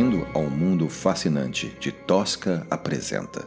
Bem-vindo 0.00 0.26
ao 0.32 0.44
mundo 0.44 0.88
fascinante 0.88 1.76
de 1.78 1.92
Tosca 1.92 2.66
Apresenta, 2.70 3.44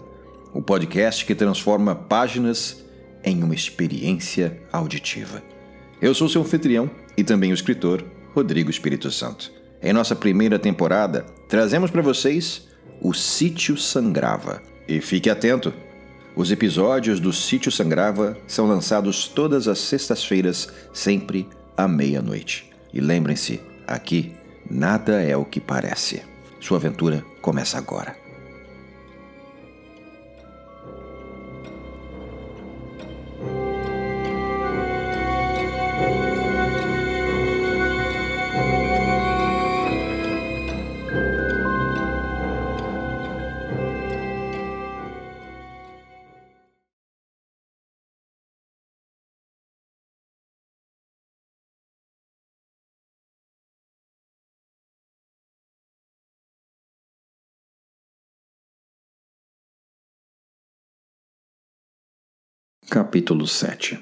o 0.54 0.62
podcast 0.62 1.26
que 1.26 1.34
transforma 1.34 1.96
páginas 1.96 2.86
em 3.24 3.42
uma 3.42 3.56
experiência 3.56 4.62
auditiva. 4.72 5.42
Eu 6.00 6.14
sou 6.14 6.30
seu 6.30 6.42
anfitrião 6.42 6.92
e 7.18 7.24
também 7.24 7.50
o 7.50 7.56
escritor 7.56 8.06
Rodrigo 8.36 8.70
Espírito 8.70 9.10
Santo. 9.10 9.52
Em 9.82 9.92
nossa 9.94 10.16
primeira 10.16 10.60
temporada, 10.60 11.26
trazemos 11.50 11.90
para 11.90 12.04
vocês 12.04 12.68
o 13.02 13.16
Sítio 13.16 13.76
Sangrava. 13.76 14.62
E 14.88 15.02
fique 15.02 15.32
atento! 15.32 15.74
Os 16.36 16.52
episódios 16.52 17.20
do 17.20 17.34
Sítio 17.34 17.72
Sangrava 17.72 18.38
são 18.46 18.68
lançados 18.68 19.28
todas 19.28 19.68
as 19.68 19.80
sextas-feiras, 19.80 20.72
sempre 20.94 21.50
à 21.76 21.88
meia-noite. 21.88 22.70
E 22.94 23.02
lembrem-se, 23.02 23.60
aqui 23.88 24.34
nada 24.70 25.20
é 25.20 25.36
o 25.36 25.46
que 25.46 25.60
parece. 25.60 26.32
Sua 26.64 26.78
aventura 26.78 27.26
começa 27.42 27.78
agora. 27.78 28.23
Capítulo 62.90 63.48
7 63.48 64.00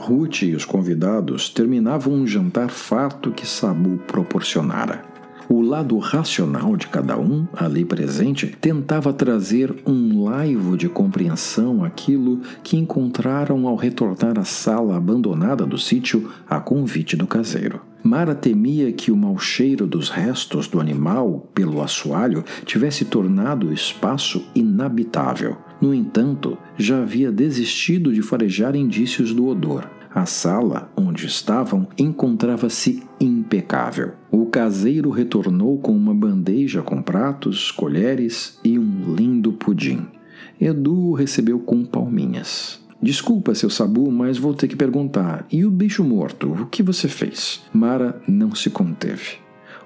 Ruth 0.00 0.42
e 0.42 0.54
os 0.54 0.64
convidados 0.64 1.48
terminavam 1.48 2.12
um 2.12 2.26
jantar 2.26 2.70
farto 2.70 3.30
que 3.30 3.46
Sabu 3.46 3.98
proporcionara. 4.06 5.17
O 5.50 5.62
lado 5.62 5.96
racional 5.96 6.76
de 6.76 6.88
cada 6.88 7.18
um, 7.18 7.46
ali 7.54 7.82
presente, 7.82 8.54
tentava 8.60 9.14
trazer 9.14 9.74
um 9.86 10.24
laivo 10.24 10.76
de 10.76 10.90
compreensão 10.90 11.82
àquilo 11.82 12.40
que 12.62 12.76
encontraram 12.76 13.66
ao 13.66 13.74
retornar 13.74 14.38
à 14.38 14.44
sala 14.44 14.94
abandonada 14.94 15.64
do 15.64 15.78
sítio 15.78 16.30
a 16.46 16.60
convite 16.60 17.16
do 17.16 17.26
caseiro. 17.26 17.80
Mara 18.02 18.34
temia 18.34 18.92
que 18.92 19.10
o 19.10 19.16
mau 19.16 19.38
cheiro 19.38 19.86
dos 19.86 20.10
restos 20.10 20.68
do 20.68 20.80
animal 20.80 21.48
pelo 21.54 21.82
assoalho 21.82 22.44
tivesse 22.66 23.06
tornado 23.06 23.68
o 23.68 23.72
espaço 23.72 24.46
inabitável. 24.54 25.56
No 25.80 25.94
entanto, 25.94 26.58
já 26.76 27.00
havia 27.00 27.32
desistido 27.32 28.12
de 28.12 28.20
farejar 28.20 28.76
indícios 28.76 29.32
do 29.32 29.46
odor. 29.46 29.88
A 30.18 30.26
sala 30.26 30.90
onde 30.96 31.26
estavam 31.26 31.86
encontrava-se 31.96 33.04
impecável. 33.20 34.14
O 34.32 34.46
caseiro 34.46 35.10
retornou 35.10 35.78
com 35.78 35.92
uma 35.92 36.12
bandeja 36.12 36.82
com 36.82 37.00
pratos, 37.00 37.70
colheres 37.70 38.58
e 38.64 38.80
um 38.80 39.14
lindo 39.14 39.52
pudim. 39.52 40.08
Edu 40.60 41.10
o 41.10 41.14
recebeu 41.14 41.60
com 41.60 41.84
palminhas. 41.84 42.84
Desculpa, 43.00 43.54
seu 43.54 43.70
Sabu, 43.70 44.10
mas 44.10 44.38
vou 44.38 44.52
ter 44.54 44.66
que 44.66 44.74
perguntar. 44.74 45.46
E 45.52 45.64
o 45.64 45.70
bicho 45.70 46.02
morto, 46.02 46.50
o 46.50 46.66
que 46.66 46.82
você 46.82 47.06
fez? 47.06 47.62
Mara 47.72 48.20
não 48.26 48.56
se 48.56 48.70
conteve. 48.70 49.36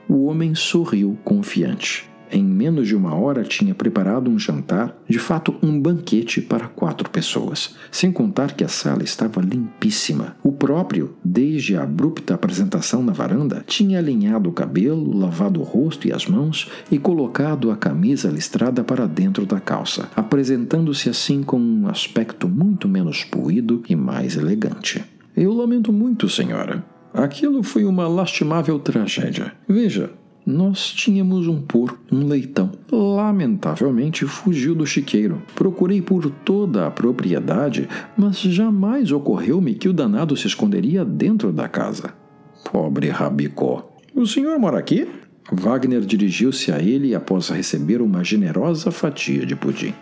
O 0.09 0.25
homem 0.25 0.55
sorriu 0.55 1.19
confiante. 1.23 2.11
Em 2.35 2.43
menos 2.43 2.89
de 2.89 2.97
uma 2.97 3.15
hora 3.15 3.45
tinha 3.45 3.75
preparado 3.75 4.31
um 4.31 4.39
jantar, 4.39 4.97
de 5.07 5.19
fato 5.19 5.55
um 5.63 5.79
banquete 5.79 6.41
para 6.41 6.67
quatro 6.67 7.11
pessoas, 7.11 7.77
sem 7.91 8.11
contar 8.11 8.55
que 8.55 8.65
a 8.65 8.69
sala 8.69 9.03
estava 9.03 9.43
limpíssima. 9.43 10.35
O 10.43 10.51
próprio, 10.51 11.15
desde 11.23 11.77
a 11.77 11.83
abrupta 11.83 12.33
apresentação 12.33 13.03
na 13.03 13.13
varanda, 13.13 13.63
tinha 13.67 13.99
alinhado 13.99 14.49
o 14.49 14.53
cabelo, 14.53 15.15
lavado 15.15 15.61
o 15.61 15.63
rosto 15.63 16.09
e 16.09 16.13
as 16.13 16.27
mãos 16.27 16.71
e 16.91 16.99
colocado 16.99 17.71
a 17.71 17.77
camisa 17.77 18.31
listrada 18.31 18.83
para 18.83 19.07
dentro 19.07 19.45
da 19.45 19.61
calça, 19.61 20.09
apresentando-se 20.17 21.11
assim 21.11 21.43
com 21.43 21.61
um 21.61 21.87
aspecto 21.87 22.49
muito 22.49 22.89
menos 22.89 23.25
puído 23.25 23.83
e 23.87 23.95
mais 23.95 24.39
elegante. 24.39 25.05
Eu 25.37 25.53
lamento 25.53 25.93
muito, 25.93 26.31
senhora. 26.31 26.83
Aquilo 27.13 27.63
foi 27.63 27.85
uma 27.85 28.09
lastimável 28.09 28.79
tragédia. 28.79 29.53
Veja, 29.69 30.11
nós 30.45 30.91
tínhamos 30.93 31.47
um 31.47 31.61
porco, 31.61 31.99
um 32.11 32.27
leitão. 32.27 32.73
Lamentavelmente 32.91 34.27
fugiu 34.27 34.75
do 34.75 34.87
chiqueiro. 34.87 35.43
Procurei 35.55 36.03
por 36.03 36.29
toda 36.31 36.87
a 36.87 36.91
propriedade, 36.91 37.89
mas 38.17 38.41
jamais 38.41 39.13
ocorreu-me 39.13 39.75
que 39.75 39.89
o 39.89 39.93
danado 39.93 40.37
se 40.37 40.47
esconderia 40.47 41.05
dentro 41.05 41.53
da 41.53 41.69
casa. 41.69 42.15
Pobre 42.71 43.09
Rabicó. 43.09 43.89
O 44.15 44.27
senhor 44.27 44.59
mora 44.59 44.79
aqui? 44.79 45.09
Wagner 45.51 46.01
dirigiu-se 46.01 46.73
a 46.73 46.81
ele 46.81 47.15
após 47.15 47.49
receber 47.49 48.01
uma 48.01 48.23
generosa 48.25 48.91
fatia 48.91 49.45
de 49.45 49.57
pudim. 49.57 49.95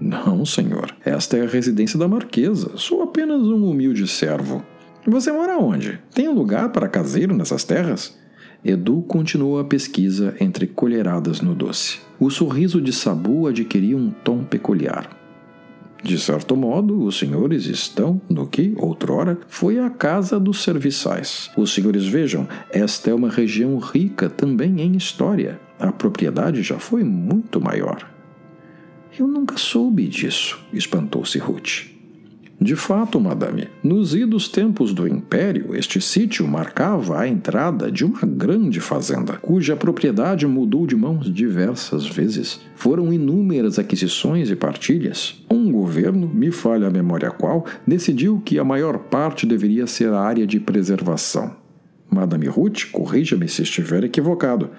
Não, 0.00 0.44
senhor. 0.44 0.94
Esta 1.04 1.36
é 1.36 1.42
a 1.42 1.48
residência 1.48 1.98
da 1.98 2.08
marquesa. 2.08 2.72
Sou 2.76 3.02
apenas 3.02 3.42
um 3.42 3.70
humilde 3.70 4.06
servo. 4.08 4.62
Você 5.06 5.30
mora 5.32 5.58
onde? 5.58 5.98
Tem 6.14 6.28
lugar 6.28 6.70
para 6.70 6.88
caseiro 6.88 7.34
nessas 7.34 7.64
terras? 7.64 8.18
Edu 8.64 9.02
continuou 9.02 9.58
a 9.58 9.64
pesquisa 9.64 10.36
entre 10.38 10.68
colheradas 10.68 11.40
no 11.40 11.52
doce. 11.52 11.98
O 12.20 12.30
sorriso 12.30 12.80
de 12.80 12.92
Sabu 12.92 13.48
adquiria 13.48 13.96
um 13.96 14.10
tom 14.10 14.44
peculiar. 14.44 15.10
De 16.00 16.16
certo 16.16 16.56
modo, 16.56 17.04
os 17.04 17.18
senhores 17.18 17.66
estão 17.66 18.20
no 18.28 18.46
que, 18.46 18.72
outrora, 18.76 19.38
foi 19.48 19.78
a 19.78 19.90
casa 19.90 20.38
dos 20.38 20.62
serviçais. 20.62 21.50
Os 21.56 21.74
senhores 21.74 22.06
vejam, 22.06 22.46
esta 22.70 23.10
é 23.10 23.14
uma 23.14 23.28
região 23.28 23.78
rica 23.78 24.30
também 24.30 24.80
em 24.80 24.96
história. 24.96 25.60
A 25.78 25.90
propriedade 25.90 26.62
já 26.62 26.78
foi 26.78 27.02
muito 27.02 27.60
maior. 27.60 28.08
Eu 29.18 29.26
nunca 29.26 29.56
soube 29.56 30.06
disso, 30.06 30.60
espantou-se 30.72 31.38
Ruth. 31.38 31.91
De 32.62 32.76
fato, 32.76 33.18
madame, 33.18 33.66
nos 33.82 34.14
idos 34.14 34.46
tempos 34.46 34.94
do 34.94 35.08
Império, 35.08 35.74
este 35.74 36.00
sítio 36.00 36.46
marcava 36.46 37.18
a 37.18 37.26
entrada 37.26 37.90
de 37.90 38.04
uma 38.04 38.20
grande 38.20 38.78
fazenda, 38.78 39.32
cuja 39.32 39.74
propriedade 39.74 40.46
mudou 40.46 40.86
de 40.86 40.94
mãos 40.94 41.28
diversas 41.28 42.06
vezes. 42.06 42.60
Foram 42.76 43.12
inúmeras 43.12 43.80
aquisições 43.80 44.48
e 44.48 44.54
partilhas. 44.54 45.42
Um 45.50 45.72
governo, 45.72 46.28
me 46.32 46.52
falha 46.52 46.86
a 46.86 46.90
memória 46.90 47.32
qual, 47.32 47.66
decidiu 47.84 48.40
que 48.44 48.60
a 48.60 48.64
maior 48.64 48.96
parte 48.96 49.44
deveria 49.44 49.88
ser 49.88 50.12
a 50.12 50.20
área 50.20 50.46
de 50.46 50.60
preservação. 50.60 51.56
Madame 52.08 52.46
Ruth, 52.46 52.92
corrija-me 52.92 53.48
se 53.48 53.62
estiver 53.62 54.04
equivocado. 54.04 54.70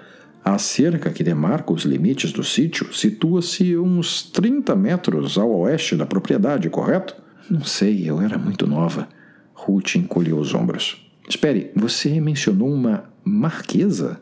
A 0.42 0.56
cerca 0.56 1.10
que 1.10 1.22
demarca 1.22 1.74
os 1.74 1.82
limites 1.82 2.32
do 2.32 2.42
sítio 2.42 2.94
situa-se 2.94 3.76
uns 3.76 4.22
30 4.22 4.74
metros 4.74 5.36
ao 5.36 5.50
oeste 5.50 5.94
da 5.94 6.06
propriedade, 6.06 6.70
correto? 6.70 7.23
Não 7.50 7.64
sei, 7.64 8.08
eu 8.08 8.20
era 8.20 8.38
muito 8.38 8.66
nova. 8.66 9.08
Ruth 9.54 9.96
encolheu 9.96 10.38
os 10.38 10.54
ombros. 10.54 11.04
Espere, 11.28 11.70
você 11.74 12.20
mencionou 12.20 12.72
uma 12.72 13.04
marquesa? 13.24 14.20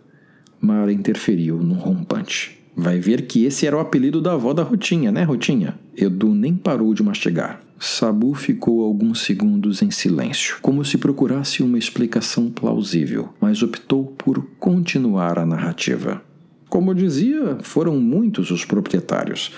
Mara 0.60 0.92
interferiu 0.92 1.58
num 1.58 1.74
rompante. 1.74 2.62
Vai 2.74 2.98
ver 2.98 3.26
que 3.26 3.44
esse 3.44 3.66
era 3.66 3.76
o 3.76 3.80
apelido 3.80 4.20
da 4.20 4.32
avó 4.32 4.52
da 4.52 4.62
Rutinha, 4.62 5.12
né, 5.12 5.24
Rutinha? 5.24 5.78
Edu 5.96 6.34
nem 6.34 6.54
parou 6.54 6.94
de 6.94 7.02
mastigar. 7.02 7.60
Sabu 7.78 8.32
ficou 8.32 8.84
alguns 8.84 9.22
segundos 9.22 9.82
em 9.82 9.90
silêncio, 9.90 10.56
como 10.62 10.84
se 10.84 10.96
procurasse 10.96 11.62
uma 11.62 11.76
explicação 11.76 12.48
plausível, 12.48 13.30
mas 13.40 13.62
optou 13.62 14.06
por 14.16 14.46
continuar 14.58 15.38
a 15.38 15.44
narrativa. 15.44 16.22
Como 16.68 16.94
dizia, 16.94 17.58
foram 17.62 17.98
muitos 17.98 18.50
os 18.50 18.64
proprietários. 18.64 19.52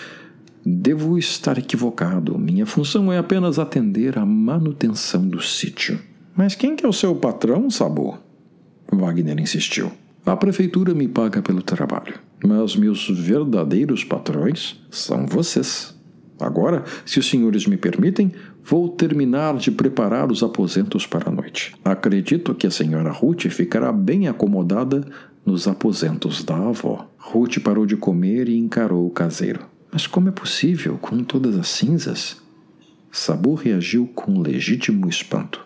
Devo 0.66 1.18
estar 1.18 1.58
equivocado. 1.58 2.38
Minha 2.38 2.64
função 2.64 3.12
é 3.12 3.18
apenas 3.18 3.58
atender 3.58 4.18
à 4.18 4.24
manutenção 4.24 5.28
do 5.28 5.42
sítio. 5.42 6.00
Mas 6.34 6.54
quem 6.54 6.74
que 6.74 6.86
é 6.86 6.88
o 6.88 6.92
seu 6.92 7.14
patrão, 7.14 7.68
Sabu? 7.68 8.18
Wagner 8.90 9.38
insistiu. 9.38 9.92
A 10.24 10.34
prefeitura 10.34 10.94
me 10.94 11.06
paga 11.06 11.42
pelo 11.42 11.60
trabalho, 11.60 12.14
mas 12.42 12.74
meus 12.76 13.10
verdadeiros 13.10 14.04
patrões 14.04 14.80
são 14.90 15.26
vocês. 15.26 15.94
Agora, 16.40 16.82
se 17.04 17.18
os 17.18 17.28
senhores 17.28 17.66
me 17.66 17.76
permitem, 17.76 18.32
vou 18.62 18.88
terminar 18.88 19.56
de 19.58 19.70
preparar 19.70 20.32
os 20.32 20.42
aposentos 20.42 21.06
para 21.06 21.28
a 21.28 21.32
noite. 21.32 21.74
Acredito 21.84 22.54
que 22.54 22.66
a 22.66 22.70
senhora 22.70 23.12
Ruth 23.12 23.48
ficará 23.50 23.92
bem 23.92 24.26
acomodada 24.26 25.06
nos 25.44 25.68
aposentos 25.68 26.42
da 26.42 26.56
avó. 26.56 27.06
Ruth 27.18 27.58
parou 27.58 27.84
de 27.84 27.96
comer 27.96 28.48
e 28.48 28.56
encarou 28.56 29.06
o 29.06 29.10
caseiro. 29.10 29.73
Mas 29.94 30.08
como 30.08 30.28
é 30.28 30.32
possível, 30.32 30.98
com 30.98 31.22
todas 31.22 31.56
as 31.56 31.68
cinzas? 31.68 32.42
Sabu 33.12 33.54
reagiu 33.54 34.08
com 34.08 34.40
legítimo 34.40 35.08
espanto. 35.08 35.64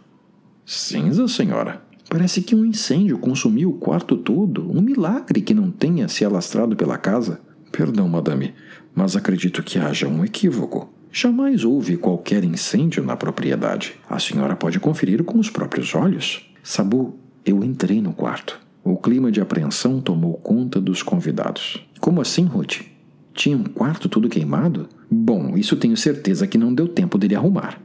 Cinza, 0.66 1.26
senhora? 1.26 1.80
Parece 2.10 2.42
que 2.42 2.54
um 2.54 2.62
incêndio 2.62 3.16
consumiu 3.18 3.70
o 3.70 3.78
quarto 3.78 4.18
todo. 4.18 4.70
Um 4.70 4.82
milagre 4.82 5.40
que 5.40 5.54
não 5.54 5.70
tenha 5.70 6.08
se 6.08 6.26
alastrado 6.26 6.76
pela 6.76 6.98
casa. 6.98 7.40
Perdão, 7.72 8.06
madame, 8.06 8.52
mas 8.94 9.16
acredito 9.16 9.62
que 9.62 9.78
haja 9.78 10.06
um 10.06 10.22
equívoco. 10.22 10.92
Jamais 11.10 11.64
houve 11.64 11.96
qualquer 11.96 12.44
incêndio 12.44 13.02
na 13.02 13.16
propriedade. 13.16 13.94
A 14.10 14.18
senhora 14.18 14.54
pode 14.54 14.78
conferir 14.78 15.24
com 15.24 15.38
os 15.38 15.48
próprios 15.48 15.94
olhos. 15.94 16.46
Sabu, 16.62 17.18
eu 17.46 17.64
entrei 17.64 18.02
no 18.02 18.12
quarto. 18.12 18.60
O 18.84 18.98
clima 18.98 19.32
de 19.32 19.40
apreensão 19.40 20.02
tomou 20.02 20.34
conta 20.34 20.78
dos 20.78 21.02
convidados. 21.02 21.82
Como 21.98 22.20
assim, 22.20 22.44
Ruth? 22.44 22.97
Tinha 23.38 23.56
um 23.56 23.62
quarto 23.62 24.08
todo 24.08 24.28
queimado? 24.28 24.88
Bom, 25.08 25.56
isso 25.56 25.76
tenho 25.76 25.96
certeza 25.96 26.44
que 26.44 26.58
não 26.58 26.74
deu 26.74 26.88
tempo 26.88 27.16
dele 27.16 27.36
arrumar. 27.36 27.80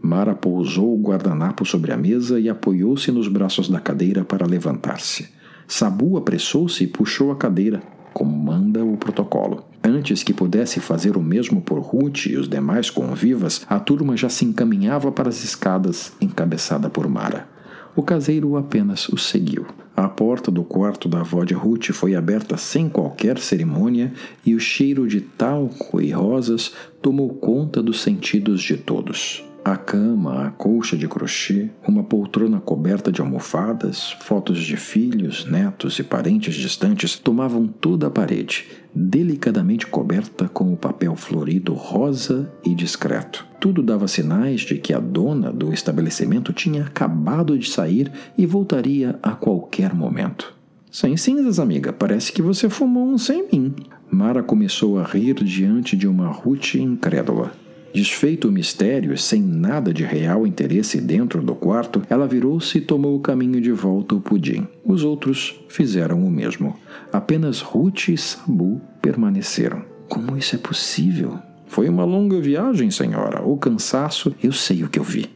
Mara 0.00 0.34
pousou 0.34 0.94
o 0.94 0.98
guardanapo 0.98 1.66
sobre 1.66 1.92
a 1.92 1.98
mesa 1.98 2.40
e 2.40 2.48
apoiou-se 2.48 3.12
nos 3.12 3.28
braços 3.28 3.68
da 3.68 3.78
cadeira 3.78 4.24
para 4.24 4.46
levantar-se. 4.46 5.28
Sabu 5.68 6.16
apressou-se 6.16 6.82
e 6.82 6.86
puxou 6.86 7.30
a 7.30 7.36
cadeira, 7.36 7.82
como 8.14 8.34
manda 8.34 8.82
o 8.82 8.96
protocolo. 8.96 9.66
Antes 9.84 10.22
que 10.22 10.32
pudesse 10.32 10.80
fazer 10.80 11.14
o 11.18 11.22
mesmo 11.22 11.60
por 11.60 11.78
Ruth 11.80 12.24
e 12.24 12.36
os 12.38 12.48
demais 12.48 12.88
convivas, 12.88 13.66
a 13.68 13.78
turma 13.78 14.16
já 14.16 14.30
se 14.30 14.46
encaminhava 14.46 15.12
para 15.12 15.28
as 15.28 15.44
escadas, 15.44 16.14
encabeçada 16.22 16.88
por 16.88 17.06
Mara. 17.06 17.46
O 17.94 18.02
caseiro 18.02 18.56
apenas 18.56 19.10
o 19.10 19.18
seguiu. 19.18 19.66
A 19.96 20.08
porta 20.10 20.50
do 20.50 20.62
quarto 20.62 21.08
da 21.08 21.20
avó 21.20 21.42
de 21.42 21.54
Ruth 21.54 21.90
foi 21.92 22.14
aberta 22.14 22.58
sem 22.58 22.86
qualquer 22.86 23.38
cerimônia 23.38 24.12
e 24.44 24.54
o 24.54 24.60
cheiro 24.60 25.08
de 25.08 25.22
talco 25.22 26.02
e 26.02 26.10
rosas 26.10 26.74
tomou 27.00 27.30
conta 27.30 27.82
dos 27.82 28.02
sentidos 28.02 28.62
de 28.62 28.76
todos. 28.76 29.42
A 29.66 29.76
cama, 29.76 30.46
a 30.46 30.50
colcha 30.52 30.96
de 30.96 31.08
crochê, 31.08 31.70
uma 31.84 32.04
poltrona 32.04 32.60
coberta 32.60 33.10
de 33.10 33.20
almofadas, 33.20 34.12
fotos 34.20 34.58
de 34.58 34.76
filhos, 34.76 35.44
netos 35.44 35.98
e 35.98 36.04
parentes 36.04 36.54
distantes 36.54 37.18
tomavam 37.18 37.66
toda 37.66 38.06
a 38.06 38.10
parede, 38.10 38.68
delicadamente 38.94 39.84
coberta 39.84 40.48
com 40.48 40.72
o 40.72 40.76
papel 40.76 41.16
florido 41.16 41.74
rosa 41.74 42.48
e 42.64 42.76
discreto. 42.76 43.44
Tudo 43.58 43.82
dava 43.82 44.06
sinais 44.06 44.60
de 44.60 44.76
que 44.76 44.94
a 44.94 45.00
dona 45.00 45.52
do 45.52 45.72
estabelecimento 45.72 46.52
tinha 46.52 46.84
acabado 46.84 47.58
de 47.58 47.68
sair 47.68 48.12
e 48.38 48.46
voltaria 48.46 49.18
a 49.20 49.32
qualquer 49.32 49.92
momento. 49.92 50.54
Sem 50.92 51.16
cinzas, 51.16 51.58
amiga, 51.58 51.92
parece 51.92 52.30
que 52.30 52.40
você 52.40 52.68
fumou 52.68 53.08
um 53.08 53.18
sem 53.18 53.48
mim. 53.52 53.74
Mara 54.08 54.44
começou 54.44 54.96
a 54.96 55.02
rir 55.02 55.34
diante 55.42 55.96
de 55.96 56.06
uma 56.06 56.28
Ruth 56.28 56.76
incrédula. 56.76 57.65
Desfeito 57.94 58.48
o 58.48 58.52
mistério, 58.52 59.16
sem 59.16 59.40
nada 59.40 59.92
de 59.92 60.04
real 60.04 60.46
interesse 60.46 61.00
dentro 61.00 61.42
do 61.42 61.54
quarto, 61.54 62.02
ela 62.10 62.26
virou-se 62.26 62.78
e 62.78 62.80
tomou 62.80 63.16
o 63.16 63.20
caminho 63.20 63.60
de 63.60 63.72
volta 63.72 64.14
ao 64.14 64.20
pudim. 64.20 64.66
Os 64.84 65.02
outros 65.02 65.58
fizeram 65.68 66.24
o 66.24 66.30
mesmo. 66.30 66.76
Apenas 67.12 67.60
Ruth 67.60 68.08
e 68.08 68.18
Sabu 68.18 68.80
permaneceram. 69.00 69.82
Como 70.08 70.36
isso 70.36 70.54
é 70.54 70.58
possível? 70.58 71.38
Foi 71.66 71.88
uma 71.88 72.04
longa 72.04 72.40
viagem, 72.40 72.90
senhora. 72.90 73.42
O 73.42 73.56
cansaço. 73.56 74.34
Eu 74.42 74.52
sei 74.52 74.84
o 74.84 74.88
que 74.88 74.98
eu 74.98 75.04
vi. 75.04 75.26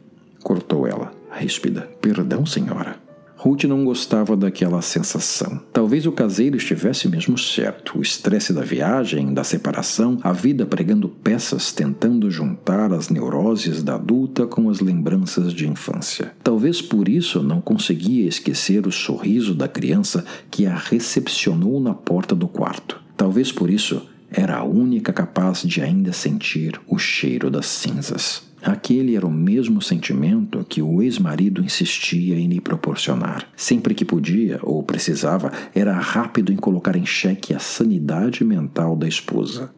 Cortou 0.43 0.87
ela, 0.87 1.13
ríspida. 1.31 1.89
Perdão, 2.01 2.47
senhora. 2.47 2.97
Ruth 3.43 3.65
não 3.65 3.87
gostava 3.87 4.37
daquela 4.37 4.83
sensação. 4.83 5.63
Talvez 5.73 6.05
o 6.05 6.13
caseiro 6.13 6.59
estivesse 6.59 7.09
mesmo 7.09 7.39
certo. 7.39 7.99
O 7.99 8.03
estresse 8.03 8.53
da 8.53 8.61
viagem, 8.61 9.33
da 9.33 9.43
separação, 9.43 10.19
a 10.23 10.31
vida 10.31 10.67
pregando 10.67 11.09
peças 11.09 11.73
tentando 11.73 12.31
juntar 12.31 12.93
as 12.93 13.09
neuroses 13.09 13.83
da 13.83 13.95
adulta 13.95 14.47
com 14.47 14.69
as 14.69 14.81
lembranças 14.81 15.55
de 15.55 15.67
infância. 15.67 16.35
Talvez 16.45 16.83
por 16.83 17.09
isso 17.09 17.43
não 17.43 17.63
conseguia 17.63 18.29
esquecer 18.29 18.87
o 18.87 18.93
sorriso 18.93 19.55
da 19.55 19.67
criança 19.67 20.23
que 20.51 20.67
a 20.67 20.77
recepcionou 20.77 21.81
na 21.81 21.95
porta 21.95 22.35
do 22.35 22.47
quarto. 22.47 23.01
Talvez 23.17 23.51
por 23.51 23.71
isso 23.71 24.07
era 24.31 24.59
a 24.59 24.65
única 24.65 25.15
capaz 25.15 25.63
de 25.63 25.81
ainda 25.81 26.13
sentir 26.13 26.79
o 26.87 26.99
cheiro 26.99 27.51
das 27.51 27.67
cinzas. 27.67 28.50
Aquele 28.63 29.17
era 29.17 29.27
o 29.27 29.31
mesmo 29.31 29.81
sentimento 29.81 30.65
que 30.69 30.83
o 30.83 31.03
ex-marido 31.03 31.63
insistia 31.63 32.37
em 32.37 32.49
lhe 32.49 32.61
proporcionar. 32.61 33.47
Sempre 33.57 33.95
que 33.95 34.05
podia 34.05 34.61
ou 34.63 34.83
precisava, 34.83 35.51
era 35.75 35.95
rápido 35.95 36.53
em 36.53 36.57
colocar 36.57 36.95
em 36.95 37.07
xeque 37.07 37.55
a 37.55 37.59
sanidade 37.59 38.45
mental 38.45 38.95
da 38.95 39.09
esposa. 39.09 39.73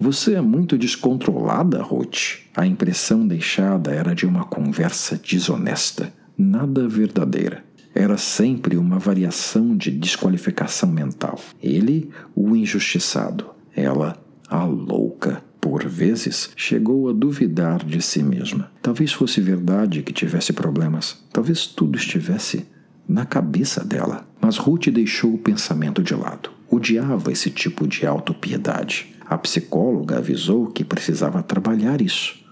Você 0.00 0.34
é 0.34 0.40
muito 0.40 0.76
descontrolada, 0.76 1.80
Ruth. 1.82 2.40
A 2.56 2.66
impressão 2.66 3.26
deixada 3.26 3.92
era 3.92 4.14
de 4.14 4.26
uma 4.26 4.44
conversa 4.44 5.16
desonesta, 5.16 6.12
nada 6.36 6.88
verdadeira. 6.88 7.64
Era 7.94 8.16
sempre 8.16 8.76
uma 8.76 8.98
variação 8.98 9.76
de 9.76 9.92
desqualificação 9.92 10.90
mental. 10.90 11.38
Ele, 11.62 12.10
o 12.34 12.56
injustiçado, 12.56 13.50
ela, 13.74 14.18
a 14.48 14.64
louca. 14.64 15.43
Vezes, 15.94 16.50
chegou 16.56 17.08
a 17.08 17.12
duvidar 17.12 17.84
de 17.84 18.02
si 18.02 18.20
mesma. 18.20 18.68
Talvez 18.82 19.12
fosse 19.12 19.40
verdade 19.40 20.02
que 20.02 20.12
tivesse 20.12 20.52
problemas. 20.52 21.24
Talvez 21.32 21.68
tudo 21.68 21.96
estivesse 21.96 22.66
na 23.08 23.24
cabeça 23.24 23.84
dela. 23.84 24.26
Mas 24.40 24.56
Ruth 24.56 24.88
deixou 24.88 25.32
o 25.32 25.38
pensamento 25.38 26.02
de 26.02 26.12
lado. 26.12 26.50
Odiava 26.68 27.30
esse 27.30 27.48
tipo 27.48 27.86
de 27.86 28.04
autopiedade. 28.04 29.14
A 29.24 29.38
psicóloga 29.38 30.18
avisou 30.18 30.66
que 30.66 30.82
precisava 30.82 31.44
trabalhar 31.44 32.00
isso. 32.00 32.44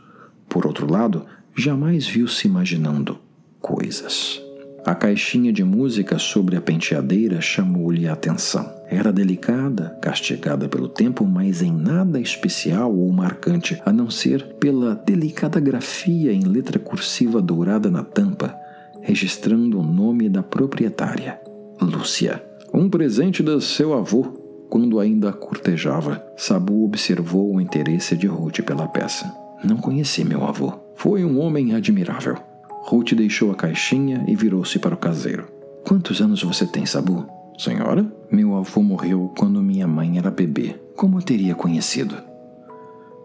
Por 0.49 0.65
outro 0.65 0.89
lado, 0.89 1.27
jamais 1.53 2.07
viu 2.07 2.29
se 2.29 2.47
imaginando 2.47 3.19
coisas. 3.61 4.41
A 4.85 4.97
caixinha 4.97 5.53
de 5.53 5.63
música 5.63 6.19
sobre 6.19 6.57
a 6.57 6.61
penteadeira 6.61 7.41
chamou-lhe 7.41 8.09
a 8.09 8.15
atenção. 8.15 8.69
Era 8.89 9.13
delicada, 9.13 9.97
castigada 10.03 10.69
pelo 10.69 10.89
tempo, 10.89 11.25
mas 11.25 11.63
em 11.63 11.71
nada 11.71 12.21
especial 12.21 12.93
ou 12.93 13.11
marcante, 13.13 13.81
a 13.87 13.93
não 13.93 14.11
ser 14.11 14.57
pela 14.59 14.97
delicada 14.97 15.61
grafia 15.61 16.33
em 16.33 16.41
letra 16.41 16.81
cursiva 16.81 17.41
dourada 17.41 17.93
na 17.93 18.03
tampa, 18.03 18.53
registrando 19.01 19.79
o 19.79 19.85
nome 19.85 20.29
da 20.29 20.43
proprietária, 20.43 21.41
Lúcia. 21.81 22.43
Um 22.75 22.91
presente 22.91 23.41
do 23.41 23.61
seu 23.61 23.95
avô, 23.95 24.25
quando 24.69 24.99
ainda 24.99 25.29
a 25.29 25.33
cortejava. 25.33 26.25
Sabu 26.37 26.85
observou 26.85 27.55
o 27.55 27.61
interesse 27.61 28.17
de 28.17 28.27
Ruth 28.27 28.63
pela 28.63 28.89
peça. 28.89 29.33
Não 29.63 29.77
conheci 29.77 30.25
meu 30.25 30.45
avô. 30.45 30.73
Foi 30.97 31.25
um 31.25 31.39
homem 31.39 31.73
admirável. 31.73 32.37
Ruth 32.83 33.15
deixou 33.15 33.51
a 33.51 33.55
caixinha 33.55 34.25
e 34.27 34.35
virou-se 34.35 34.79
para 34.79 34.95
o 34.95 34.99
caseiro. 34.99 35.47
Quantos 35.85 36.21
anos 36.21 36.43
você 36.43 36.67
tem, 36.67 36.85
Sabu? 36.85 37.27
Senhora? 37.59 38.07
Meu 38.31 38.57
avô 38.57 38.83
morreu 38.83 39.33
quando 39.39 39.63
minha 39.63 39.87
mãe 39.87 40.19
era 40.19 40.31
bebê. 40.31 40.75
Como 40.97 41.19
eu 41.19 41.23
teria 41.23 41.55
conhecido? 41.55 42.17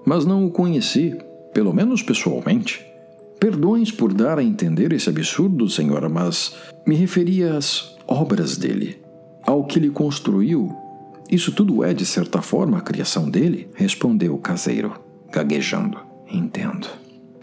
Mas 0.06 0.26
não 0.26 0.46
o 0.46 0.52
conheci, 0.52 1.18
pelo 1.54 1.74
menos 1.74 2.02
pessoalmente. 2.02 2.86
Perdões 3.40 3.92
por 3.92 4.14
dar 4.14 4.40
a 4.40 4.44
entender 4.44 4.94
esse 4.94 5.10
absurdo, 5.10 5.70
senhora, 5.70 6.08
mas 6.08 6.56
me 6.86 6.96
referia 6.96 7.58
às 7.58 7.96
obras 8.08 8.58
dele, 8.58 9.02
ao 9.44 9.66
que 9.66 9.78
ele 9.78 9.90
construiu. 9.90 10.72
Isso 11.30 11.52
tudo 11.52 11.84
é, 11.84 11.94
de 11.94 12.06
certa 12.06 12.42
forma, 12.42 12.78
a 12.78 12.82
criação 12.82 13.30
dele? 13.30 13.70
Respondeu 13.76 14.34
o 14.34 14.40
caseiro, 14.40 14.94
gaguejando. 15.32 16.00
Entendo. 16.32 16.88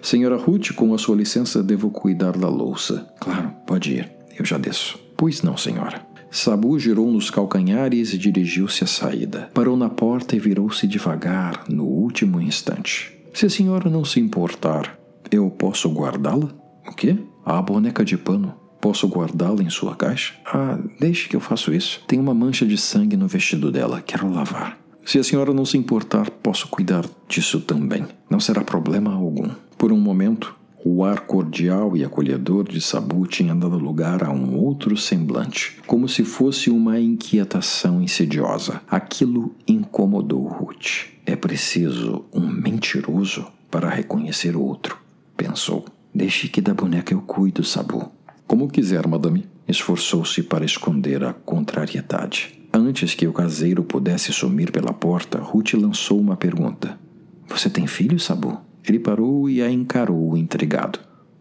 Senhora 0.05 0.37
Ruth, 0.37 0.73
com 0.75 0.93
a 0.93 0.99
sua 0.99 1.17
licença, 1.17 1.63
devo 1.63 1.91
cuidar 1.91 2.37
da 2.37 2.47
louça. 2.47 3.09
Claro, 3.19 3.51
pode 3.67 3.95
ir. 3.95 4.13
Eu 4.39 4.45
já 4.45 4.59
desço. 4.59 4.99
Pois 5.17 5.41
não, 5.41 5.57
senhora. 5.57 6.07
Sabu 6.31 6.79
girou 6.79 7.11
nos 7.11 7.31
calcanhares 7.31 8.13
e 8.13 8.19
dirigiu-se 8.19 8.85
à 8.85 8.87
saída. 8.87 9.51
Parou 9.55 9.79
na 9.79 9.89
porta 9.89 10.37
e 10.37 10.39
virou-se 10.39 10.87
devagar 10.87 11.65
no 11.71 11.85
último 11.85 12.39
instante. 12.39 13.17
Se 13.33 13.47
a 13.47 13.51
senhora 13.51 13.89
não 13.89 14.05
se 14.05 14.21
importar, 14.21 14.99
eu 15.31 15.49
posso 15.49 15.89
guardá-la? 15.89 16.51
O 16.87 16.95
quê? 16.95 17.17
A 17.43 17.63
boneca 17.63 18.05
de 18.05 18.19
pano. 18.19 18.55
Posso 18.83 19.09
guardá-la 19.09 19.63
em 19.63 19.71
sua 19.71 19.97
caixa? 19.97 20.35
Ah, 20.45 20.79
deixe 21.01 21.31
que 21.31 21.35
eu 21.35 21.41
faço 21.41 21.73
isso. 21.73 22.03
Tem 22.07 22.21
uma 22.21 22.35
mancha 22.35 22.67
de 22.67 22.77
sangue 22.77 23.17
no 23.17 23.27
vestido 23.27 23.73
dela. 23.73 24.03
Quero 24.03 24.31
lavar. 24.31 24.84
Se 25.05 25.19
a 25.19 25.25
senhora 25.25 25.53
não 25.53 25.65
se 25.65 25.77
importar, 25.77 26.31
posso 26.31 26.69
cuidar 26.69 27.05
disso 27.29 27.61
também. 27.61 28.07
Não 28.29 28.41
será 28.41 28.63
problema 28.63 29.13
algum. 29.13 29.51
Por 29.77 29.93
um 29.93 29.99
momento, 29.99 30.55
o 30.85 31.05
ar 31.05 31.21
cordial 31.21 31.97
e 31.97 32.05
acolhedor 32.05 32.69
de 32.69 32.81
Sabu 32.81 33.27
tinha 33.27 33.55
dado 33.55 33.79
lugar 33.79 34.23
a 34.23 34.31
um 34.31 34.57
outro 34.57 34.97
semblante, 34.97 35.79
como 35.87 36.09
se 36.09 36.25
fosse 36.25 36.71
uma 36.71 37.01
inquietação 37.01 38.03
insidiosa. 38.03 38.83
Aquilo 38.91 39.55
incomodou 39.67 40.47
Ruth. 40.47 41.07
É 41.25 41.35
preciso 41.35 42.25
um 42.33 42.47
mentiroso 42.47 43.47
para 43.71 43.89
reconhecer 43.89 44.57
outro, 44.57 44.99
pensou. 45.37 45.85
Deixe 46.15 46.49
que 46.49 46.61
da 46.61 46.73
boneca 46.73 47.13
eu 47.13 47.21
cuido, 47.23 47.65
Sabu. 47.65 48.13
Como 48.47 48.69
quiser, 48.69 49.07
madame. 49.07 49.47
Esforçou-se 49.67 50.43
para 50.43 50.65
esconder 50.65 51.25
a 51.25 51.33
contrariedade. 51.33 52.64
Antes 52.77 53.15
que 53.15 53.29
o 53.29 53.33
caseiro 53.33 53.85
pudesse 53.85 54.33
sumir 54.33 54.73
pela 54.73 54.93
porta, 54.93 55.39
Ruth 55.39 55.75
lançou 55.75 56.19
uma 56.19 56.37
pergunta. 56.37 56.99
Você 57.47 57.71
tem 57.71 57.87
filho, 57.87 58.19
Sabu? 58.19 58.61
Ele 58.85 58.99
parou 58.99 59.49
e 59.49 59.63
a 59.63 59.71
encarou 59.71 60.37
intrigado. 60.37 60.99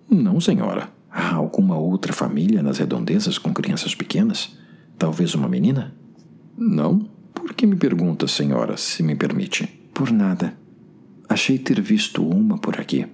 Não, 0.08 0.40
senhora. 0.40 0.90
Há 1.10 1.34
alguma 1.34 1.76
outra 1.76 2.14
família 2.14 2.62
nas 2.62 2.78
redondezas 2.78 3.40
com 3.40 3.52
crianças 3.52 3.96
pequenas? 3.96 4.56
Talvez 4.96 5.34
uma 5.34 5.50
menina? 5.50 5.96
Não. 6.56 7.10
Por 7.34 7.52
que 7.56 7.66
me 7.66 7.78
pergunta, 7.78 8.28
senhora, 8.28 8.78
se 8.78 9.02
me 9.02 9.16
permite? 9.16 9.66
Por 9.92 10.12
nada. 10.12 10.56
Achei 11.28 11.58
ter 11.58 11.82
visto 11.82 12.24
uma 12.24 12.60
por 12.60 12.80
aqui. 12.80 13.08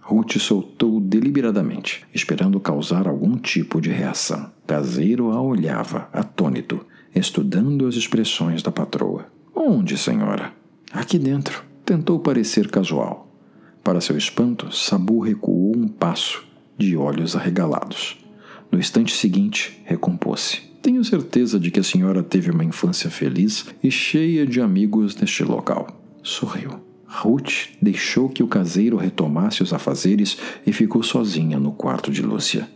Ruth 0.00 0.38
soltou 0.38 0.98
deliberadamente, 1.00 2.02
esperando 2.14 2.58
causar 2.58 3.06
algum 3.06 3.36
tipo 3.36 3.78
de 3.78 3.90
reação. 3.90 4.50
Caseiro 4.66 5.32
a 5.32 5.42
olhava, 5.42 6.08
atônito, 6.14 6.80
estudando 7.18 7.86
as 7.86 7.94
expressões 7.94 8.62
da 8.62 8.70
patroa. 8.70 9.26
Onde, 9.54 9.96
senhora? 9.96 10.52
Aqui 10.92 11.18
dentro. 11.18 11.64
Tentou 11.84 12.18
parecer 12.18 12.68
casual. 12.68 13.26
Para 13.82 14.00
seu 14.00 14.16
espanto, 14.16 14.74
Sabu 14.74 15.20
recuou 15.20 15.76
um 15.76 15.86
passo, 15.86 16.44
de 16.76 16.96
olhos 16.96 17.36
arregalados. 17.36 18.18
No 18.70 18.78
instante 18.78 19.16
seguinte, 19.16 19.80
recompôs-se. 19.84 20.60
Tenho 20.82 21.04
certeza 21.04 21.58
de 21.58 21.70
que 21.70 21.80
a 21.80 21.84
senhora 21.84 22.22
teve 22.22 22.50
uma 22.50 22.64
infância 22.64 23.08
feliz 23.08 23.66
e 23.82 23.90
cheia 23.90 24.46
de 24.46 24.60
amigos 24.60 25.16
neste 25.16 25.42
local. 25.44 25.88
Sorriu. 26.22 26.80
Ruth 27.06 27.70
deixou 27.80 28.28
que 28.28 28.42
o 28.42 28.48
caseiro 28.48 28.96
retomasse 28.96 29.62
os 29.62 29.72
afazeres 29.72 30.36
e 30.66 30.72
ficou 30.72 31.02
sozinha 31.02 31.58
no 31.58 31.72
quarto 31.72 32.10
de 32.10 32.22
Lúcia. 32.22 32.68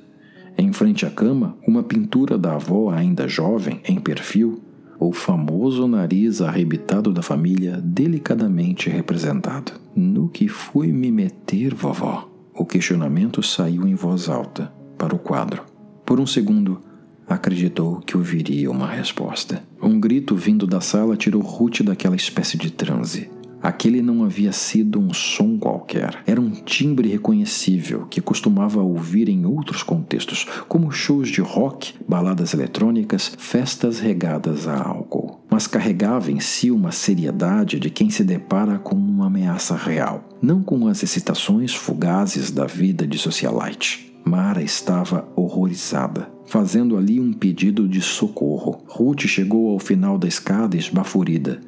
Em 0.60 0.74
frente 0.74 1.06
à 1.06 1.10
cama, 1.10 1.56
uma 1.66 1.82
pintura 1.82 2.36
da 2.36 2.56
avó 2.56 2.90
ainda 2.90 3.26
jovem, 3.26 3.80
em 3.82 3.98
perfil, 3.98 4.60
o 4.98 5.10
famoso 5.10 5.88
nariz 5.88 6.42
arrebitado 6.42 7.14
da 7.14 7.22
família 7.22 7.80
delicadamente 7.82 8.90
representado. 8.90 9.72
No 9.96 10.28
que 10.28 10.48
fui 10.48 10.92
me 10.92 11.10
meter, 11.10 11.74
vovó? 11.74 12.28
O 12.54 12.66
questionamento 12.66 13.42
saiu 13.42 13.88
em 13.88 13.94
voz 13.94 14.28
alta 14.28 14.70
para 14.98 15.14
o 15.14 15.18
quadro. 15.18 15.62
Por 16.04 16.20
um 16.20 16.26
segundo, 16.26 16.82
acreditou 17.26 18.00
que 18.00 18.14
ouviria 18.14 18.70
uma 18.70 18.86
resposta. 18.86 19.62
Um 19.82 19.98
grito 19.98 20.36
vindo 20.36 20.66
da 20.66 20.82
sala 20.82 21.16
tirou 21.16 21.40
Ruth 21.40 21.80
daquela 21.80 22.16
espécie 22.16 22.58
de 22.58 22.70
transe. 22.70 23.30
Aquele 23.62 24.00
não 24.00 24.24
havia 24.24 24.52
sido 24.52 24.98
um 24.98 25.12
som 25.12 25.58
qualquer. 25.58 26.22
Era 26.26 26.40
um 26.40 26.50
timbre 26.50 27.08
reconhecível 27.08 28.06
que 28.08 28.20
costumava 28.20 28.80
ouvir 28.80 29.28
em 29.28 29.44
outros 29.44 29.82
contextos, 29.82 30.46
como 30.66 30.90
shows 30.90 31.28
de 31.28 31.42
rock, 31.42 31.94
baladas 32.08 32.54
eletrônicas, 32.54 33.32
festas 33.36 34.00
regadas 34.00 34.66
a 34.66 34.82
álcool. 34.82 35.40
Mas 35.50 35.66
carregava 35.66 36.32
em 36.32 36.40
si 36.40 36.70
uma 36.70 36.90
seriedade 36.90 37.78
de 37.78 37.90
quem 37.90 38.08
se 38.08 38.24
depara 38.24 38.78
com 38.78 38.94
uma 38.94 39.26
ameaça 39.26 39.76
real, 39.76 40.28
não 40.40 40.62
com 40.62 40.88
as 40.88 41.02
excitações 41.02 41.74
fugazes 41.74 42.50
da 42.50 42.66
vida 42.66 43.06
de 43.06 43.18
socialite. 43.18 44.10
Mara 44.24 44.62
estava 44.62 45.28
horrorizada, 45.34 46.30
fazendo 46.46 46.96
ali 46.96 47.20
um 47.20 47.32
pedido 47.32 47.88
de 47.88 48.00
socorro. 48.00 48.82
Ruth 48.86 49.22
chegou 49.22 49.70
ao 49.70 49.78
final 49.78 50.18
da 50.18 50.28
escada 50.28 50.76
esbaforida 50.76 51.60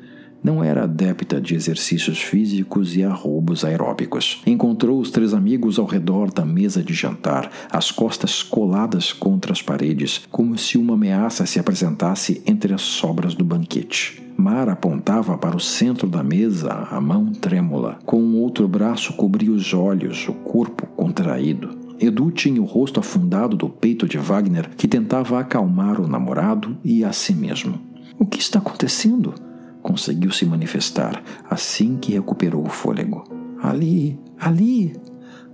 não 0.42 0.62
era 0.62 0.84
adepta 0.84 1.40
de 1.40 1.54
exercícios 1.54 2.20
físicos 2.20 2.96
e 2.96 3.04
arrobos 3.04 3.64
aeróbicos. 3.64 4.42
Encontrou 4.46 5.00
os 5.00 5.10
três 5.10 5.32
amigos 5.32 5.78
ao 5.78 5.86
redor 5.86 6.30
da 6.30 6.44
mesa 6.44 6.82
de 6.82 6.92
jantar, 6.92 7.50
as 7.70 7.90
costas 7.90 8.42
coladas 8.42 9.12
contra 9.12 9.52
as 9.52 9.62
paredes, 9.62 10.22
como 10.30 10.58
se 10.58 10.76
uma 10.76 10.94
ameaça 10.94 11.46
se 11.46 11.58
apresentasse 11.58 12.42
entre 12.46 12.74
as 12.74 12.82
sobras 12.82 13.34
do 13.34 13.44
banquete. 13.44 14.22
Mara 14.36 14.72
apontava 14.72 15.36
para 15.36 15.56
o 15.56 15.60
centro 15.60 16.08
da 16.08 16.22
mesa, 16.22 16.88
a 16.90 17.00
mão 17.00 17.32
trêmula. 17.32 17.98
Com 18.04 18.20
o 18.20 18.40
outro 18.40 18.66
braço 18.66 19.12
cobria 19.12 19.52
os 19.52 19.72
olhos, 19.72 20.26
o 20.26 20.32
corpo 20.32 20.86
contraído. 20.96 21.78
Edu 22.00 22.32
tinha 22.32 22.60
o 22.60 22.64
rosto 22.64 22.98
afundado 22.98 23.56
do 23.56 23.68
peito 23.68 24.08
de 24.08 24.18
Wagner, 24.18 24.70
que 24.76 24.88
tentava 24.88 25.38
acalmar 25.38 26.00
o 26.00 26.08
namorado 26.08 26.76
e 26.82 27.04
a 27.04 27.12
si 27.12 27.32
mesmo. 27.32 27.78
O 28.18 28.26
que 28.26 28.40
está 28.40 28.58
acontecendo? 28.58 29.34
Conseguiu 29.82 30.30
se 30.30 30.46
manifestar 30.46 31.22
assim 31.50 31.96
que 31.96 32.12
recuperou 32.12 32.64
o 32.64 32.70
fôlego. 32.70 33.24
Ali, 33.60 34.18
ali! 34.38 34.94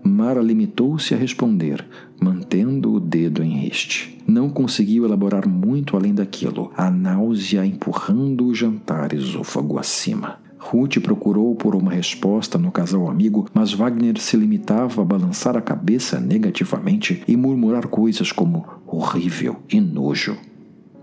Mara 0.03 0.41
limitou-se 0.41 1.13
a 1.13 1.17
responder, 1.17 1.85
mantendo 2.21 2.93
o 2.93 3.01
dedo 3.01 3.43
em 3.43 3.59
riste. 3.59 4.17
Não 4.27 4.49
conseguiu 4.49 5.05
elaborar 5.05 5.49
muito 5.49 5.97
além 5.97 6.15
daquilo, 6.15 6.73
a 6.77 6.91
náusea 6.91 7.67
empurrando 7.67 8.47
o 8.47 8.55
jantar 8.55 9.13
esôfago 9.13 9.79
acima. 9.79 10.39
Ruth 10.59 10.99
procurou 11.01 11.55
por 11.55 11.75
uma 11.75 11.93
resposta 11.93 12.59
no 12.59 12.71
casal 12.71 13.09
amigo, 13.09 13.47
mas 13.55 13.73
Wagner 13.73 14.19
se 14.21 14.37
limitava 14.37 15.03
a 15.03 15.05
balançar 15.05 15.57
a 15.57 15.63
cabeça 15.63 16.21
negativamente 16.21 17.23
e 17.27 17.37
murmurar 17.37 17.87
coisas 17.87 18.33
como 18.33 18.67
horrível 18.87 19.57
e 19.71 19.81
nojo. 19.81 20.37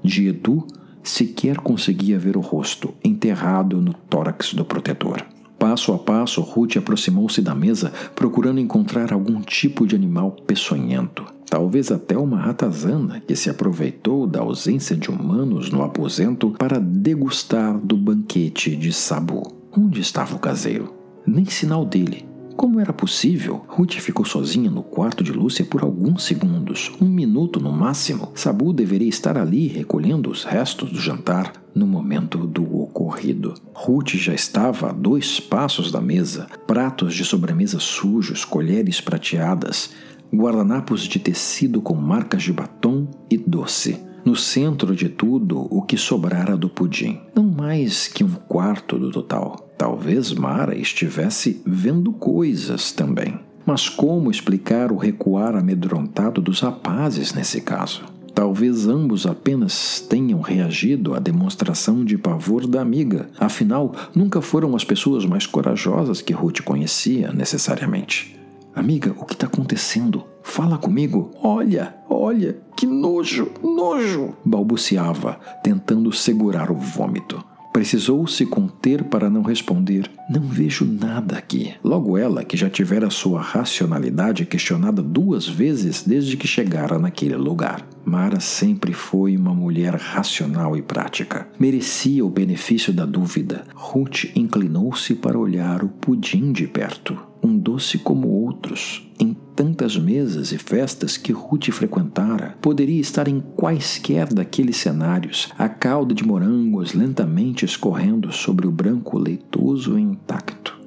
De 0.03 0.27
Edu, 0.27 0.67
sequer 1.09 1.57
conseguia 1.57 2.19
ver 2.19 2.35
o 2.35 2.41
rosto, 2.41 2.93
enterrado 3.03 3.81
no 3.81 3.93
tórax 3.93 4.53
do 4.53 4.65
protetor. 4.65 5.25
Passo 5.57 5.93
a 5.93 5.97
passo, 5.97 6.41
Ruth 6.41 6.77
aproximou-se 6.77 7.41
da 7.41 7.55
mesa, 7.55 7.91
procurando 8.13 8.59
encontrar 8.59 9.13
algum 9.13 9.41
tipo 9.41 9.88
de 9.88 9.95
animal 9.95 10.31
peçonhento. 10.45 11.25
Talvez 11.50 11.91
até 11.91 12.17
uma 12.17 12.39
ratazana 12.39 13.21
que 13.21 13.35
se 13.35 13.50
aproveitou 13.50 14.27
da 14.27 14.41
ausência 14.41 14.95
de 14.95 15.09
humanos 15.09 15.71
no 15.71 15.83
aposento 15.83 16.51
para 16.51 16.79
degustar 16.79 17.77
do 17.77 17.95
banquete 17.95 18.75
de 18.75 18.91
Sabu. 18.91 19.53
Onde 19.71 20.01
estava 20.01 20.35
o 20.35 20.39
caseiro? 20.39 20.93
Nem 21.25 21.45
sinal 21.45 21.85
dele. 21.85 22.35
Como 22.55 22.79
era 22.79 22.93
possível? 22.93 23.65
Ruth 23.67 23.95
ficou 23.95 24.25
sozinha 24.25 24.71
no 24.71 24.81
quarto 24.81 25.24
de 25.24 25.31
Lúcia 25.33 25.65
por 25.65 25.83
alguns 25.83 26.24
segundos, 26.24 26.91
um 27.01 27.07
minuto 27.07 27.59
no 27.59 27.71
máximo. 27.71 28.31
Sabu 28.33 28.71
deveria 28.71 29.09
estar 29.09 29.38
ali 29.38 29.67
recolhendo 29.67 30.29
os 30.31 30.45
restos 30.45 30.89
do 30.89 31.00
jantar 31.00 31.51
no 31.75 31.85
momento 31.85 32.47
do 32.47 32.79
ocorrido. 32.79 33.53
Ruth 33.74 34.12
já 34.12 34.33
estava 34.33 34.89
a 34.89 34.93
dois 34.93 35.39
passos 35.39 35.91
da 35.91 36.00
mesa, 36.00 36.47
pratos 36.65 37.13
de 37.13 37.25
sobremesa 37.25 37.79
sujos, 37.79 38.45
colheres 38.45 39.01
prateadas, 39.01 39.91
guardanapos 40.33 41.01
de 41.03 41.19
tecido 41.19 41.81
com 41.81 41.93
marcas 41.93 42.41
de 42.41 42.53
batom 42.53 43.07
e 43.29 43.38
doce. 43.38 44.01
No 44.24 44.35
centro 44.35 44.95
de 44.95 45.07
tudo, 45.07 45.67
o 45.69 45.83
que 45.83 45.97
sobrara 45.97 46.57
do 46.57 46.67
pudim. 46.67 47.21
Não 47.35 47.43
mais 47.43 48.07
que 48.07 48.24
um 48.24 48.31
quarto 48.31 48.97
do 48.97 49.12
total. 49.12 49.64
Talvez 49.77 50.34
Mara 50.34 50.77
estivesse 50.77 51.62
vendo 51.65 52.13
coisas 52.13 52.91
também. 52.91 53.39
Mas 53.65 53.89
como 53.89 54.29
explicar 54.29 54.91
o 54.91 54.98
recuar 54.98 55.55
amedrontado 55.55 56.39
dos 56.39 56.62
rapazes 56.62 57.34
nesse 57.34 57.62
caso? 57.62 58.03
Talvez 58.34 58.88
ambos 58.88 59.25
apenas 59.25 60.00
tenham 60.00 60.41
reagido 60.41 61.15
à 61.15 61.20
demonstração 61.20 62.03
de 62.03 62.17
pavor 62.17 62.67
da 62.67 62.82
amiga. 62.82 63.29
Afinal, 63.39 63.94
nunca 64.13 64.41
foram 64.41 64.75
as 64.75 64.84
pessoas 64.84 65.25
mais 65.25 65.48
corajosas 65.48 66.22
que 66.22 66.34
Ruth 66.34 66.62
conhecia, 66.62 67.32
necessariamente. 67.32 68.38
Amiga, 68.75 69.15
o 69.17 69.25
que 69.25 69.34
está 69.34 69.48
acontecendo? 69.48 70.25
Fala 70.44 70.77
comigo. 70.77 71.32
Olha, 71.41 71.96
olha, 72.10 72.58
que 72.75 72.86
nojo, 72.86 73.50
nojo! 73.63 74.36
balbuciava, 74.44 75.39
tentando 75.63 76.12
segurar 76.12 76.70
o 76.70 76.75
vômito. 76.75 77.41
Precisou 77.75 78.25
se 78.25 78.46
conter 78.46 79.03
para 79.03 79.29
não 79.29 79.41
responder: 79.41 80.10
Não 80.29 80.44
vejo 80.44 80.86
nada 80.86 81.38
aqui. 81.38 81.74
Logo 81.84 82.17
ela, 82.17 82.41
que 82.41 82.55
já 82.55 82.70
tivera 82.70 83.10
sua 83.10 83.41
racionalidade 83.41 84.46
questionada 84.46 85.01
duas 85.01 85.46
vezes 85.46 86.01
desde 86.01 86.38
que 86.38 86.48
chegara 86.48 86.98
naquele 86.98 87.36
lugar. 87.36 87.86
Mara 88.05 88.39
sempre 88.39 88.94
foi 88.94 89.36
uma 89.36 89.53
mulher 89.53 89.94
racional 89.96 90.77
e 90.77 90.82
prática. 90.82 91.50
Merecia 91.60 92.25
o 92.25 92.29
benefício 92.29 92.94
da 92.94 93.05
dúvida. 93.05 93.65
Ruth 93.75 94.24
inclinou-se 94.38 95.13
para 95.13 95.38
olhar 95.38 95.84
o 95.84 95.89
pudim 95.89 96.53
de 96.53 96.67
perto 96.67 97.17
um 97.46 97.58
doce 97.60 98.00
como 98.00 98.27
outros, 98.27 99.08
em 99.20 99.38
tantas 99.55 99.97
mesas 99.97 100.51
e 100.51 100.57
festas 100.57 101.15
que 101.15 101.31
Ruth 101.31 101.71
frequentara, 101.71 102.55
poderia 102.62 103.00
estar 103.00 103.27
em 103.27 103.39
quaisquer 103.39 104.33
daqueles 104.33 104.77
cenários, 104.77 105.50
a 105.57 105.69
calda 105.69 106.13
de 106.13 106.25
morangos 106.25 106.93
lentamente 106.93 107.63
escorrendo 107.63 108.33
sobre 108.33 108.67
o 108.67 108.71
branco 108.71 109.17
leitoso 109.17 109.97
e 109.97 110.01
intacto. 110.01 110.77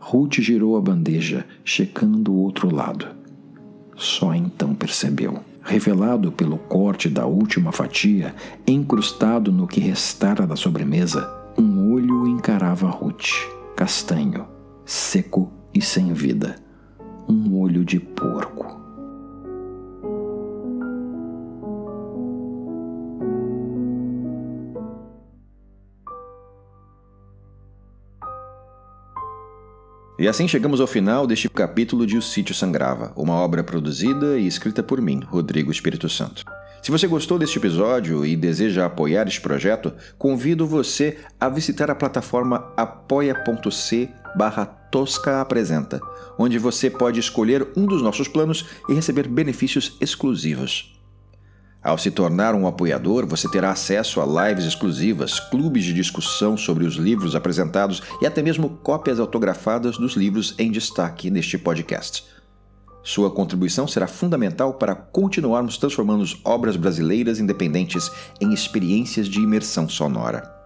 Ruth 0.00 0.40
girou 0.40 0.76
a 0.76 0.80
bandeja, 0.80 1.46
checando 1.64 2.32
o 2.32 2.38
outro 2.38 2.74
lado. 2.74 3.06
Só 3.96 4.34
então 4.34 4.74
percebeu. 4.74 5.40
Revelado 5.62 6.32
pelo 6.32 6.56
corte 6.56 7.10
da 7.10 7.26
última 7.26 7.72
fatia, 7.72 8.34
encrustado 8.66 9.52
no 9.52 9.66
que 9.66 9.80
restara 9.80 10.46
da 10.46 10.56
sobremesa, 10.56 11.30
um 11.58 11.92
olho 11.92 12.26
encarava 12.26 12.88
Ruth, 12.88 13.46
castanho, 13.76 14.46
seco 14.86 15.52
e 15.74 15.82
sem 15.82 16.14
vida, 16.14 16.56
de 17.88 17.98
porco. 17.98 18.78
E 30.18 30.28
assim 30.28 30.46
chegamos 30.46 30.80
ao 30.80 30.86
final 30.86 31.26
deste 31.26 31.48
capítulo 31.48 32.06
de 32.06 32.18
O 32.18 32.22
Sítio 32.22 32.54
Sangrava, 32.54 33.12
uma 33.16 33.34
obra 33.34 33.64
produzida 33.64 34.38
e 34.38 34.46
escrita 34.46 34.82
por 34.82 35.00
mim, 35.00 35.20
Rodrigo 35.24 35.70
Espírito 35.70 36.10
Santo. 36.10 36.44
Se 36.82 36.90
você 36.90 37.06
gostou 37.06 37.38
deste 37.38 37.58
episódio 37.58 38.26
e 38.26 38.36
deseja 38.36 38.84
apoiar 38.84 39.26
este 39.26 39.40
projeto, 39.40 39.94
convido 40.18 40.66
você 40.66 41.18
a 41.40 41.48
visitar 41.48 41.90
a 41.90 41.94
plataforma 41.94 42.72
apoia.se 42.76 44.10
barra 44.34 44.66
Tosca 44.66 45.40
Apresenta, 45.40 46.00
onde 46.38 46.58
você 46.58 46.88
pode 46.88 47.20
escolher 47.20 47.66
um 47.76 47.86
dos 47.86 48.02
nossos 48.02 48.28
planos 48.28 48.64
e 48.88 48.94
receber 48.94 49.28
benefícios 49.28 49.96
exclusivos. 50.00 50.98
Ao 51.82 51.96
se 51.96 52.10
tornar 52.10 52.54
um 52.54 52.66
apoiador, 52.66 53.26
você 53.26 53.48
terá 53.48 53.70
acesso 53.70 54.20
a 54.20 54.48
lives 54.48 54.64
exclusivas, 54.64 55.38
clubes 55.38 55.84
de 55.84 55.92
discussão 55.92 56.56
sobre 56.56 56.84
os 56.84 56.96
livros 56.96 57.36
apresentados 57.36 58.02
e 58.20 58.26
até 58.26 58.42
mesmo 58.42 58.70
cópias 58.82 59.20
autografadas 59.20 59.96
dos 59.96 60.14
livros 60.14 60.54
em 60.58 60.70
destaque 60.72 61.30
neste 61.30 61.56
podcast. 61.56 62.24
Sua 63.02 63.30
contribuição 63.30 63.86
será 63.86 64.06
fundamental 64.06 64.74
para 64.74 64.94
continuarmos 64.94 65.78
transformando 65.78 66.24
obras 66.44 66.76
brasileiras 66.76 67.38
independentes 67.38 68.10
em 68.40 68.52
experiências 68.52 69.28
de 69.28 69.38
imersão 69.38 69.88
sonora. 69.88 70.57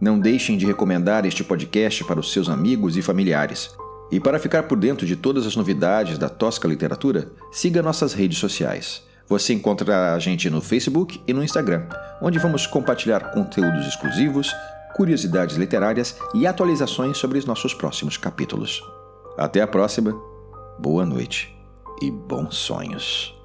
Não 0.00 0.18
deixem 0.18 0.56
de 0.56 0.66
recomendar 0.66 1.26
este 1.26 1.42
podcast 1.42 2.04
para 2.04 2.20
os 2.20 2.32
seus 2.32 2.48
amigos 2.48 2.96
e 2.96 3.02
familiares. 3.02 3.74
E 4.10 4.20
para 4.20 4.38
ficar 4.38 4.62
por 4.64 4.78
dentro 4.78 5.06
de 5.06 5.16
todas 5.16 5.46
as 5.46 5.56
novidades 5.56 6.16
da 6.16 6.28
Tosca 6.28 6.68
Literatura, 6.68 7.30
siga 7.50 7.82
nossas 7.82 8.12
redes 8.12 8.38
sociais. 8.38 9.02
Você 9.28 9.52
encontra 9.52 10.14
a 10.14 10.18
gente 10.18 10.48
no 10.48 10.62
Facebook 10.62 11.20
e 11.26 11.34
no 11.34 11.44
Instagram, 11.44 11.86
onde 12.22 12.38
vamos 12.38 12.66
compartilhar 12.66 13.32
conteúdos 13.32 13.86
exclusivos, 13.86 14.50
curiosidades 14.94 15.56
literárias 15.56 16.16
e 16.34 16.46
atualizações 16.46 17.18
sobre 17.18 17.38
os 17.38 17.44
nossos 17.44 17.74
próximos 17.74 18.16
capítulos. 18.16 18.82
Até 19.36 19.60
a 19.60 19.66
próxima, 19.66 20.12
boa 20.78 21.04
noite 21.04 21.54
e 22.00 22.10
bons 22.10 22.56
sonhos. 22.56 23.37